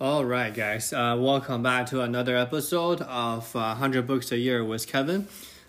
[0.00, 0.94] All right, guys.
[0.94, 5.28] Uh, welcome back to another episode of uh, 100 Books a Year with Kevin.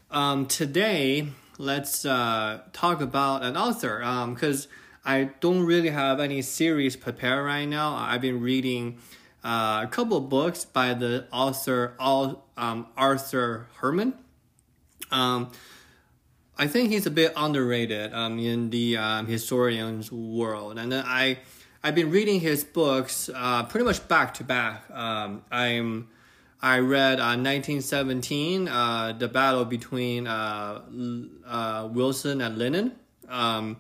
[0.10, 3.98] Um, today, let's uh, talk about an author
[4.30, 4.72] because um,
[5.04, 7.94] I don't really have any series prepared right now.
[7.94, 9.00] I've been reading
[9.44, 14.14] uh, a couple books by the author um, Arthur Herman.
[15.12, 15.52] Um,
[16.58, 21.40] I think he's a bit underrated um, in the um, historian's world, and then I
[21.84, 24.84] I've been reading his books uh, pretty much back to back.
[24.92, 26.10] Um, I'm
[26.62, 30.82] I read uh, 1917, uh, the battle between uh,
[31.48, 32.92] uh, Wilson and Lenin,
[33.28, 33.78] um,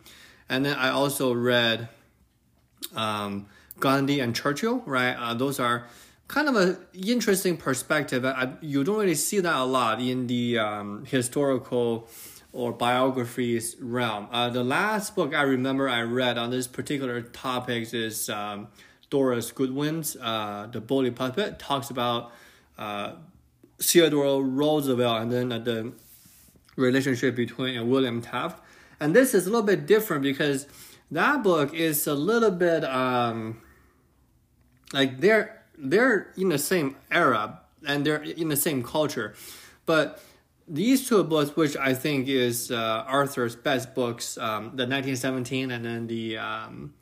[0.49, 1.89] and then I also read
[2.95, 3.45] um,
[3.79, 4.81] Gandhi and Churchill.
[4.87, 5.85] Right, uh, those are
[6.27, 8.25] kind of an interesting perspective.
[8.25, 12.09] I, you don't really see that a lot in the um, historical
[12.53, 14.27] or biographies realm.
[14.31, 18.67] Uh, the last book I remember I read on this particular topic is um,
[19.09, 22.31] Doris Goodwin's uh, The Bully Pulpit, talks about
[22.77, 23.13] uh,
[23.79, 25.93] Theodore Roosevelt and then the
[26.75, 28.61] relationship between William Taft.
[28.99, 30.67] And this is a little bit different because
[31.09, 33.61] that book is a little bit um,
[34.93, 39.33] like they're they're in the same era and they're in the same culture,
[39.85, 40.23] but
[40.67, 45.85] these two books, which I think is uh, Arthur's best books, um, the 1917 and
[45.85, 46.93] then the um,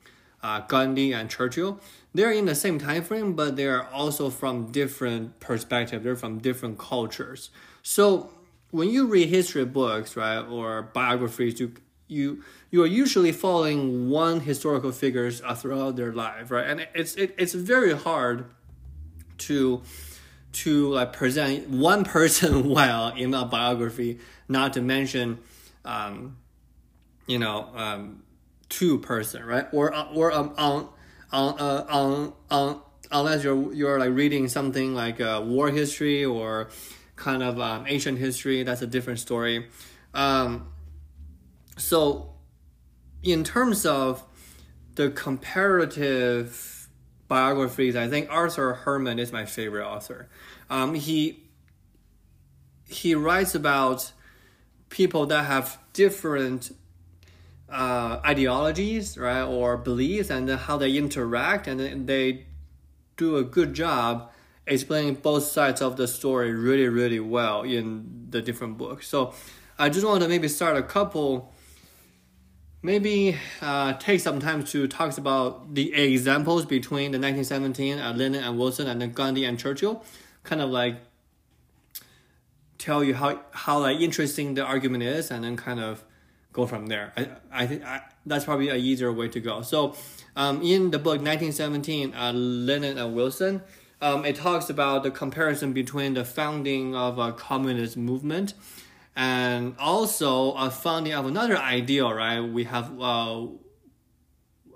[0.41, 1.79] uh, Gandhi and Churchill,
[2.13, 6.03] they're in the same time frame, but they're also from different perspectives.
[6.03, 7.49] They're from different cultures.
[7.83, 8.31] So
[8.71, 11.73] when you read history books, right, or biographies, you
[12.07, 16.67] you you are usually following one historical figures uh, throughout their life, right?
[16.67, 18.45] And it's it, it's very hard
[19.39, 19.81] to
[20.51, 25.39] to like present one person well in a biography, not to mention,
[25.85, 26.37] um,
[27.27, 28.23] you know, um,
[28.69, 29.67] two person, right?
[29.71, 30.89] Or or um, on
[31.31, 36.69] on uh, on on unless you're you're like reading something like uh, war history or
[37.15, 39.67] kind of um, ancient history, that's a different story.
[40.13, 40.71] Um,
[41.77, 42.33] so,
[43.23, 44.23] in terms of
[44.95, 46.78] the comparative
[47.29, 50.27] biographies, I think Arthur Herman is my favorite author.
[50.69, 51.45] Um, he
[52.85, 54.11] he writes about
[54.89, 56.71] people that have different
[57.69, 62.47] uh, ideologies, right, or beliefs, and how they interact, and they
[63.15, 64.31] do a good job
[64.65, 69.07] explaining both sides of the story really, really well in the different books.
[69.07, 69.33] So,
[69.77, 71.53] I just want to maybe start a couple
[72.81, 78.43] maybe uh, take some time to talk about the examples between the 1917 uh, Lenin
[78.43, 80.03] and Wilson and then Gandhi and Churchill,
[80.43, 80.97] kind of like
[82.77, 86.03] tell you how how like interesting the argument is, and then kind of
[86.53, 87.13] go from there.
[87.17, 87.83] I I think
[88.25, 89.61] that's probably a easier way to go.
[89.61, 89.95] So,
[90.35, 93.61] um, in the book 1917, uh, Lenin and Wilson.
[94.01, 98.53] Um, it talks about the comparison between the founding of a communist movement
[99.15, 102.39] and also a founding of another ideal, right?
[102.39, 103.47] We have uh,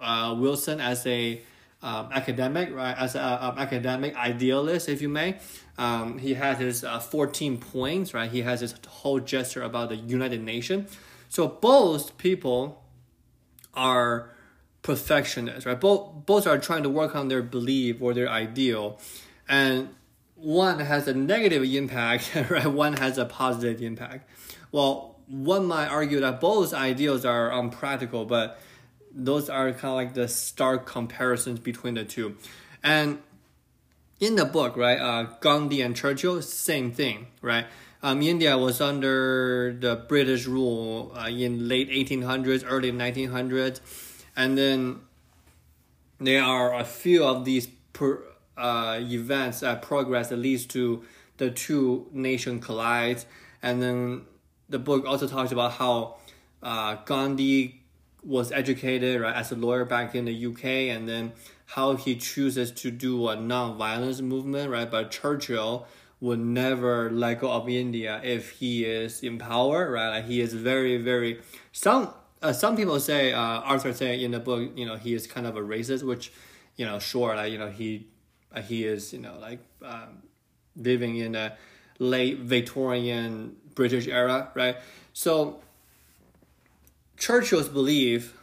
[0.01, 1.41] uh, Wilson as a
[1.81, 2.97] um, academic, right?
[2.97, 5.37] As an um, academic idealist, if you may.
[5.77, 8.31] Um, he has his uh, 14 points, right?
[8.31, 10.87] He has his whole gesture about the United Nation.
[11.29, 12.83] So both people
[13.73, 14.29] are
[14.81, 15.79] perfectionists, right?
[15.79, 18.99] Both both are trying to work on their belief or their ideal,
[19.49, 19.89] and
[20.43, 22.67] one has a negative impact, right?
[22.67, 24.29] One has a positive impact.
[24.71, 28.59] Well, one might argue that both ideals are unpractical, but
[29.13, 32.35] those are kind of like the stark comparisons between the two.
[32.83, 33.19] And
[34.19, 37.65] in the book, right, uh, Gandhi and Churchill, same thing, right?
[38.01, 43.79] Um, India was under the British rule uh, in late 1800s, early 1900s,
[44.35, 44.99] and then
[46.19, 48.21] there are a few of these per,
[48.57, 51.03] uh, events that progress that leads to
[51.37, 53.23] the two nation collide,
[53.61, 54.21] and then
[54.69, 56.17] the book also talks about how
[56.61, 57.83] uh, Gandhi
[58.23, 60.65] was educated right as a lawyer back in the UK,
[60.95, 61.33] and then
[61.65, 64.89] how he chooses to do a non-violence movement, right?
[64.89, 65.87] But Churchill
[66.21, 70.09] would never let go of India if he is in power, right?
[70.09, 71.41] Like he is very, very
[71.71, 72.13] some.
[72.41, 75.47] Uh, some people say uh, Arthur say in the book, you know, he is kind
[75.47, 76.33] of a racist, which,
[76.75, 78.12] you know, sure, like you know, he uh,
[78.61, 80.23] he is, you know, like um,
[80.75, 81.57] living in a
[81.99, 84.77] late Victorian British era, right?
[85.13, 85.61] So
[87.17, 88.37] Churchill's belief,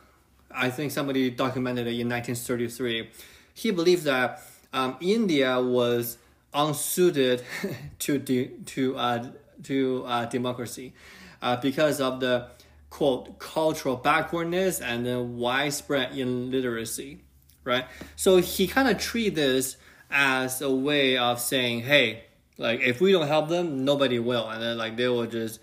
[0.51, 3.11] I think somebody documented it in 1933.
[3.55, 4.43] He believed that
[4.73, 6.19] um, India was
[6.55, 7.43] unsuited
[8.01, 9.27] to de- to uh,
[9.65, 10.95] to uh, democracy
[11.43, 12.49] uh, because of the
[12.89, 17.21] quote cultural backwardness and then widespread illiteracy,
[17.65, 17.85] right?
[18.17, 19.77] So he kind of treat this
[20.11, 22.25] as a way of saying, hey,
[22.59, 25.61] like if we don't help them, nobody will, and then like they will just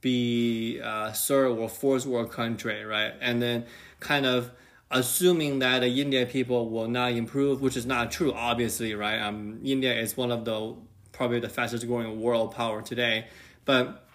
[0.00, 3.12] be uh, third or fourth world country, right?
[3.20, 3.66] And then
[4.00, 4.50] kind of
[4.90, 9.18] assuming that the Indian people will not improve, which is not true, obviously, right?
[9.18, 10.76] Um, India is one of the
[11.12, 13.26] probably the fastest growing world power today,
[13.64, 14.06] but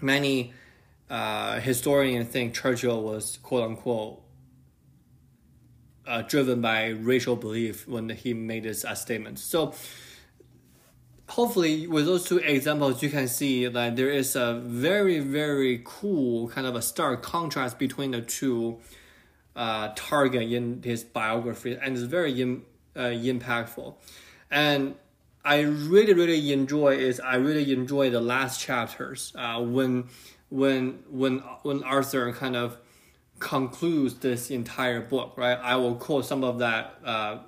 [0.00, 0.52] many
[1.10, 4.23] uh, historians think Churchill was quote unquote
[6.06, 9.38] uh, driven by racial belief when he made his uh, statement.
[9.38, 9.74] So
[11.28, 16.48] hopefully with those two examples you can see that there is a very very cool
[16.48, 18.78] kind of a stark contrast between the two
[19.56, 23.94] uh, target in his biography and it's very uh, impactful
[24.50, 24.94] and
[25.44, 30.04] i really really enjoy is i really enjoy the last chapters uh, when
[30.50, 32.76] when when when arthur kind of
[33.38, 37.38] concludes this entire book right i will quote some of that uh,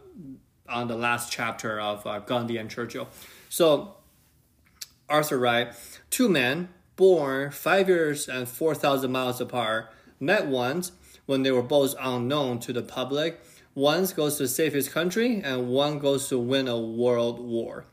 [0.69, 3.09] on the last chapter of uh, gandhi and churchill
[3.49, 3.97] so
[5.09, 5.73] Arthur Wright,
[6.11, 10.93] two men born five years and 4,000 miles apart met once
[11.27, 13.41] when they were both unknown to the public.
[13.75, 17.85] One goes to save his country and one goes to win a world war.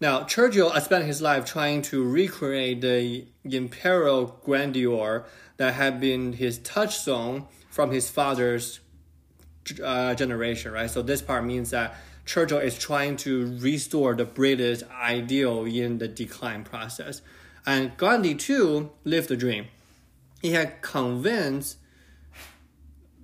[0.00, 5.24] Now, Churchill spent his life trying to recreate the imperial grandeur
[5.56, 8.80] that had been his touchstone from his father's
[9.82, 10.90] uh, generation, right?
[10.90, 11.96] So this part means that
[12.26, 17.22] Churchill is trying to restore the British ideal in the decline process.
[17.66, 19.66] And Gandhi too lived the dream.
[20.40, 21.78] He had convinced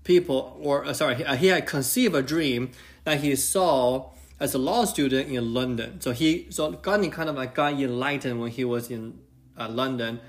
[0.05, 2.71] people, or uh, sorry, he, he had conceived a dream
[3.05, 6.01] that he saw as a law student in London.
[6.01, 9.19] So he, so Gandhi kind of like got enlightened when he was in
[9.59, 10.21] uh, London,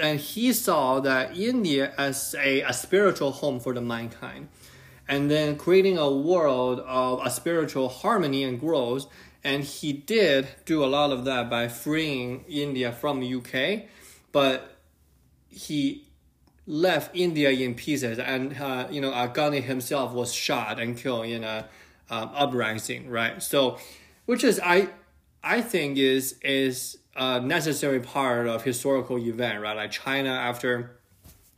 [0.00, 4.48] and he saw that India as a, a spiritual home for the mankind
[5.10, 9.06] and then creating a world of a spiritual harmony and growth.
[9.42, 13.88] And he did do a lot of that by freeing India from the UK,
[14.30, 14.76] but
[15.48, 16.06] he
[16.66, 18.18] left India in pieces.
[18.18, 21.66] And uh, you know, uh, Gandhi himself was shot and killed in a
[22.08, 23.42] um, uprising, right?
[23.42, 23.78] So,
[24.26, 24.90] which is I
[25.42, 29.76] I think is is a necessary part of historical event, right?
[29.76, 30.96] Like China after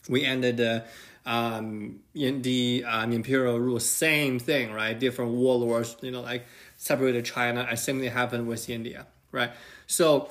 [0.08, 0.84] we ended the
[1.24, 4.98] um, in the um, imperial rule, same thing, right?
[4.98, 9.52] Different warlords, you know, like separated China, and same thing happened with India, right?
[9.86, 10.30] So,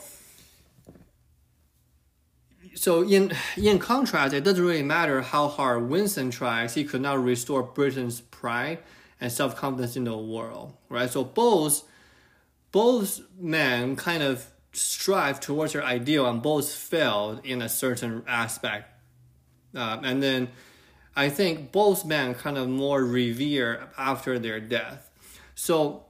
[2.76, 7.24] so in in contrast, it doesn't really matter how hard Winston tries; he could not
[7.24, 8.80] restore Britain's pride
[9.22, 11.10] and self confidence in the world, right?
[11.10, 11.84] So both
[12.74, 18.90] both men kind of strive towards their ideal, and both failed in a certain aspect,
[19.76, 20.50] uh, and then
[21.16, 25.10] I think both men kind of more revere after their death.
[25.56, 26.06] So,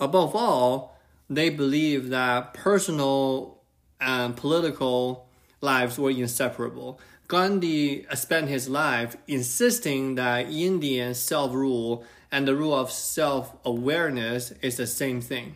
[0.00, 0.98] above all,
[1.30, 3.60] they believe that personal
[4.00, 5.28] and political
[5.60, 7.00] lives were inseparable.
[7.28, 14.52] Gandhi spent his life insisting that Indian self rule and the rule of self awareness
[14.60, 15.54] is the same thing.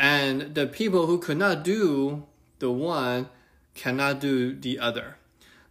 [0.00, 2.24] And the people who could not do
[2.58, 3.28] the one
[3.74, 5.18] cannot do the other.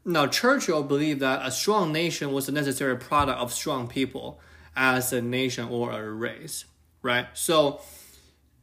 [0.06, 4.40] Now, Churchill believed that a strong nation was a necessary product of strong people
[4.76, 6.66] as a nation or a race,
[7.02, 7.26] right?
[7.34, 7.82] So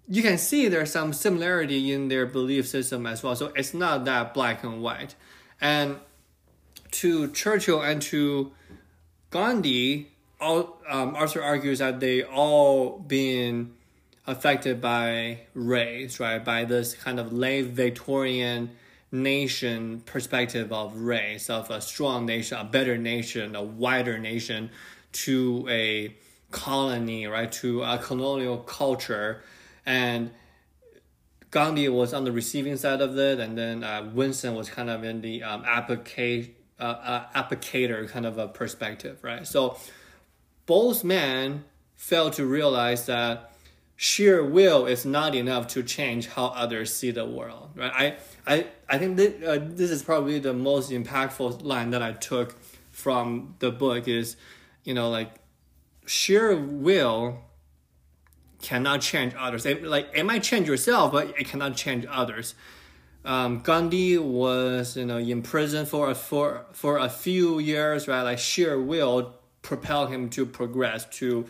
[0.06, 3.34] you can see there's some similarity in their belief system as well.
[3.34, 5.16] So it's not that black and white.
[5.60, 5.96] And
[6.92, 8.52] to Churchill and to
[9.30, 13.75] Gandhi, all, um, Arthur argues that they all been
[14.26, 16.44] affected by race, right?
[16.44, 18.70] By this kind of late Victorian
[19.12, 24.70] nation perspective of race, of a strong nation, a better nation, a wider nation,
[25.12, 26.14] to a
[26.50, 29.42] colony, right, to a colonial culture.
[29.84, 30.30] And
[31.50, 35.04] Gandhi was on the receiving side of it, and then uh, Winston was kind of
[35.04, 39.46] in the um, uh, uh, applicator kind of a perspective, right?
[39.46, 39.78] So
[40.66, 41.64] both men
[41.94, 43.55] failed to realize that
[43.96, 47.92] sheer will is not enough to change how others see the world, right?
[48.46, 52.12] I I I think that, uh, this is probably the most impactful line that I
[52.12, 52.54] took
[52.90, 54.36] from the book is,
[54.84, 55.34] you know, like
[56.06, 57.42] sheer will
[58.62, 59.66] cannot change others.
[59.66, 62.54] It, like it might change yourself, but it cannot change others.
[63.24, 68.22] Um, Gandhi was you know in prison for a, for for a few years, right?
[68.22, 71.46] Like sheer will propel him to progress to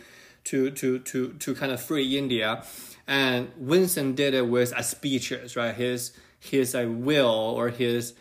[0.47, 2.65] to to to to kind of free India,
[3.07, 5.75] and Winston did it with a speeches, right?
[5.75, 8.15] His his a will or his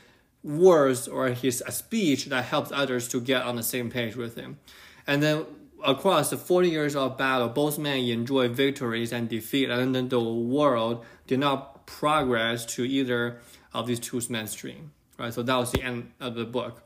[0.43, 4.35] words or his a speech that helps others to get on the same page with
[4.35, 4.57] him.
[5.07, 5.45] And then
[5.83, 10.19] across the 40 years of battle, both men enjoyed victories and defeat, and then the
[10.19, 13.39] world did not progress to either
[13.73, 14.63] of these two men's.
[15.17, 16.83] Right, so that was the end of the book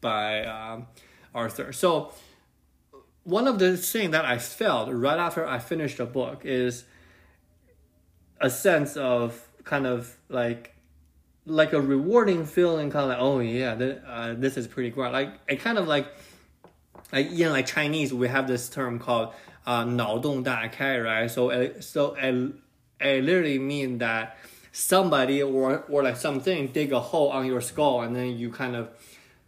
[0.00, 0.86] by um,
[1.34, 1.72] Arthur.
[1.72, 2.12] So
[3.23, 6.85] one of the things that I felt right after I finished the book is
[8.41, 10.73] a sense of kind of like
[11.45, 15.11] like a rewarding feeling, kind of like oh yeah, th- uh, this is pretty great.
[15.11, 16.07] Like it kind of like
[17.11, 19.33] like in like Chinese, we have this term called
[19.65, 21.29] uh, 脑洞大开, right?
[21.29, 22.53] So it, so it,
[22.99, 24.37] it literally mean that
[24.71, 28.75] somebody or or like something dig a hole on your skull and then you kind
[28.75, 28.89] of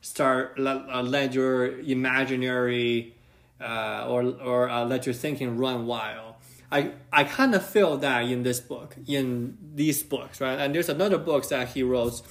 [0.01, 3.15] start let, uh, let your imaginary
[3.60, 6.34] uh, or or uh, let your thinking run wild.
[6.70, 10.58] I I kind of feel that in this book, in these books, right?
[10.58, 12.22] And there's another book that he wrote.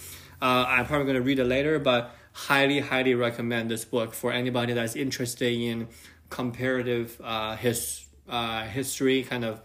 [0.41, 4.33] Uh, I'm probably going to read it later, but highly, highly recommend this book for
[4.33, 5.87] anybody that's interested in
[6.29, 9.61] comparative uh, his uh, history, kind of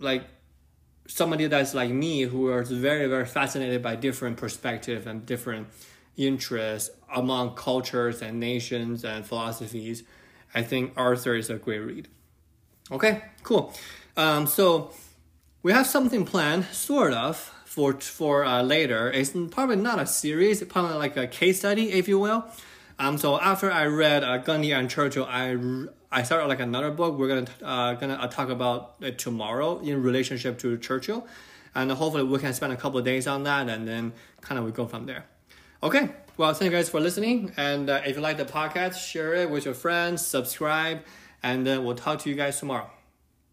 [0.00, 0.24] like
[1.06, 5.68] somebody that's like me who is very, very fascinated by different perspective and different
[6.16, 10.02] interests among cultures and nations and philosophies.
[10.54, 12.08] I think Arthur is a great read.
[12.90, 13.74] Okay, cool.
[14.16, 14.92] Um, so
[15.62, 19.10] we have something planned, sort of, for for uh, later.
[19.10, 22.44] It's probably not a series, probably like a case study, if you will.
[22.98, 25.58] Um, so after I read uh, Gandhi and Churchill, I
[26.10, 27.18] I started like another book.
[27.18, 31.26] We're gonna uh, gonna uh, talk about it tomorrow in relationship to Churchill,
[31.74, 34.70] and hopefully we can spend a couple days on that, and then kind of we
[34.70, 35.26] go from there.
[35.86, 36.10] Okay.
[36.36, 39.48] Well, thank you guys for listening, and uh, if you like the podcast, share it
[39.48, 40.98] with your friends, subscribe
[41.44, 42.90] and then we'll talk to you guys tomorrow.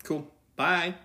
[0.04, 0.28] Cool.
[0.56, 0.96] Bye.